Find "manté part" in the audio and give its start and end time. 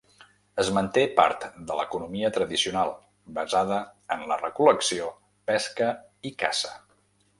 0.75-1.43